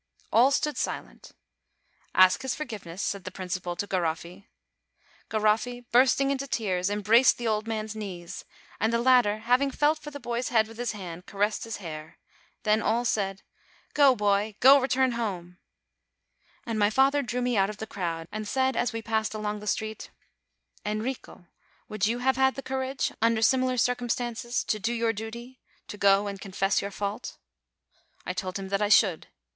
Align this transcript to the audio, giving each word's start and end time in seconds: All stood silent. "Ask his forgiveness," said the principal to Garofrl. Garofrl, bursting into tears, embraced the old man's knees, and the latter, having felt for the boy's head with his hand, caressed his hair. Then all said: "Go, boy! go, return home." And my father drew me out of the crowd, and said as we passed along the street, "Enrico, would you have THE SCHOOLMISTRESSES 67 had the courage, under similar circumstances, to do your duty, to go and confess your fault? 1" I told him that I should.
All 0.33 0.49
stood 0.49 0.77
silent. 0.77 1.33
"Ask 2.15 2.41
his 2.41 2.55
forgiveness," 2.55 3.03
said 3.03 3.23
the 3.23 3.29
principal 3.29 3.75
to 3.75 3.85
Garofrl. 3.85 4.45
Garofrl, 5.29 5.85
bursting 5.91 6.31
into 6.31 6.47
tears, 6.47 6.89
embraced 6.89 7.37
the 7.37 7.47
old 7.47 7.67
man's 7.67 7.95
knees, 7.95 8.43
and 8.79 8.91
the 8.91 8.97
latter, 8.97 9.37
having 9.41 9.69
felt 9.69 9.99
for 9.99 10.09
the 10.09 10.19
boy's 10.19 10.49
head 10.49 10.67
with 10.67 10.79
his 10.79 10.93
hand, 10.93 11.27
caressed 11.27 11.65
his 11.65 11.77
hair. 11.77 12.17
Then 12.63 12.81
all 12.81 13.05
said: 13.05 13.43
"Go, 13.93 14.15
boy! 14.15 14.55
go, 14.59 14.79
return 14.79 15.11
home." 15.11 15.59
And 16.65 16.79
my 16.79 16.89
father 16.89 17.21
drew 17.21 17.43
me 17.43 17.55
out 17.55 17.69
of 17.69 17.77
the 17.77 17.85
crowd, 17.85 18.27
and 18.31 18.47
said 18.47 18.75
as 18.75 18.91
we 18.91 19.03
passed 19.03 19.35
along 19.35 19.59
the 19.59 19.67
street, 19.67 20.09
"Enrico, 20.83 21.45
would 21.87 22.07
you 22.07 22.17
have 22.17 22.33
THE 22.37 22.41
SCHOOLMISTRESSES 22.63 23.05
67 23.05 23.19
had 23.19 23.19
the 23.19 23.19
courage, 23.19 23.19
under 23.21 23.41
similar 23.43 23.77
circumstances, 23.77 24.63
to 24.63 24.79
do 24.79 24.93
your 24.93 25.13
duty, 25.13 25.59
to 25.89 25.95
go 25.95 26.25
and 26.25 26.41
confess 26.41 26.81
your 26.81 26.89
fault? 26.89 27.37
1" 28.23 28.23
I 28.25 28.33
told 28.33 28.57
him 28.57 28.69
that 28.69 28.81
I 28.81 28.89
should. 28.89 29.27